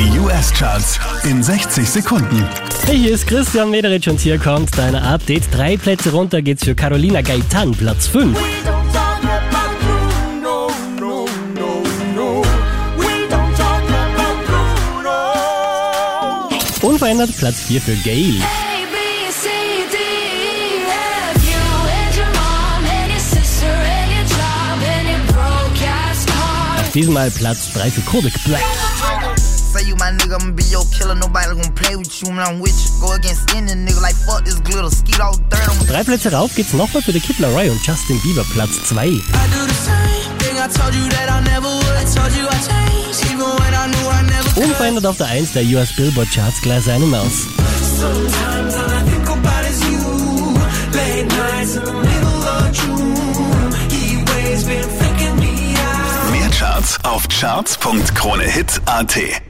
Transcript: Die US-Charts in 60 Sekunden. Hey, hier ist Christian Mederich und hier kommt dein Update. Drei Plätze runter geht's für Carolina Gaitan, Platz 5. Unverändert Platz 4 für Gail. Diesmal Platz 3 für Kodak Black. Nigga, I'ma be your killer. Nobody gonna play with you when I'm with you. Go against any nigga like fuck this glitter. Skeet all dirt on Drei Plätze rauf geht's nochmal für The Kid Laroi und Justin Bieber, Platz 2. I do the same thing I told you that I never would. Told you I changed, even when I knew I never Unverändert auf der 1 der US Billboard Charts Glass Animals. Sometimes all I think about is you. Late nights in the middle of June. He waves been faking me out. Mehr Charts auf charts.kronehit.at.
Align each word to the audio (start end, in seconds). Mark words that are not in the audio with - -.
Die 0.00 0.18
US-Charts 0.18 0.98
in 1.24 1.42
60 1.42 1.86
Sekunden. 1.86 2.48
Hey, 2.86 2.96
hier 2.96 3.12
ist 3.12 3.26
Christian 3.26 3.70
Mederich 3.70 4.08
und 4.08 4.18
hier 4.18 4.38
kommt 4.38 4.70
dein 4.78 4.94
Update. 4.94 5.42
Drei 5.52 5.76
Plätze 5.76 6.10
runter 6.10 6.40
geht's 6.40 6.64
für 6.64 6.74
Carolina 6.74 7.20
Gaitan, 7.20 7.72
Platz 7.72 8.06
5. 8.06 8.34
Unverändert 16.80 17.36
Platz 17.36 17.60
4 17.64 17.80
für 17.82 17.96
Gail. 17.96 18.42
Diesmal 26.94 27.30
Platz 27.30 27.72
3 27.74 27.90
für 27.90 28.00
Kodak 28.00 28.32
Black. 28.44 28.62
Nigga, 30.30 30.42
I'ma 30.42 30.54
be 30.54 30.62
your 30.70 30.84
killer. 30.94 31.14
Nobody 31.14 31.54
gonna 31.54 31.70
play 31.74 31.96
with 31.96 32.22
you 32.22 32.28
when 32.30 32.38
I'm 32.38 32.60
with 32.60 32.78
you. 32.78 32.90
Go 33.00 33.12
against 33.14 33.50
any 33.54 33.72
nigga 33.72 34.00
like 34.00 34.14
fuck 34.14 34.44
this 34.44 34.60
glitter. 34.60 34.90
Skeet 34.90 35.20
all 35.20 35.36
dirt 35.50 35.68
on 35.68 35.76
Drei 35.86 36.04
Plätze 36.04 36.30
rauf 36.30 36.54
geht's 36.54 36.72
nochmal 36.72 37.02
für 37.02 37.12
The 37.12 37.18
Kid 37.20 37.38
Laroi 37.40 37.68
und 37.70 37.84
Justin 37.84 38.20
Bieber, 38.22 38.44
Platz 38.52 38.80
2. 38.88 38.94
I 38.94 39.10
do 39.10 39.66
the 39.66 39.74
same 39.74 40.38
thing 40.38 40.56
I 40.56 40.68
told 40.68 40.94
you 40.94 41.08
that 41.10 41.28
I 41.30 41.40
never 41.42 41.68
would. 41.68 42.06
Told 42.14 42.32
you 42.36 42.46
I 42.46 42.54
changed, 42.62 43.24
even 43.26 43.40
when 43.40 43.74
I 43.74 43.88
knew 43.88 44.08
I 44.08 44.22
never 44.22 44.56
Unverändert 44.62 45.06
auf 45.06 45.16
der 45.16 45.26
1 45.26 45.52
der 45.52 45.64
US 45.64 45.92
Billboard 45.96 46.30
Charts 46.30 46.60
Glass 46.62 46.86
Animals. 46.88 47.48
Sometimes 47.98 48.76
all 48.76 48.88
I 48.88 49.02
think 49.10 49.28
about 49.28 49.64
is 49.68 49.80
you. 49.82 49.98
Late 50.94 51.26
nights 51.26 51.74
in 51.76 51.84
the 51.84 51.92
middle 51.92 52.44
of 52.46 52.70
June. 52.72 53.16
He 53.90 54.22
waves 54.30 54.62
been 54.64 54.88
faking 55.00 55.40
me 55.40 55.74
out. 55.74 56.30
Mehr 56.30 56.50
Charts 56.50 56.98
auf 57.02 57.26
charts.kronehit.at. 57.28 59.49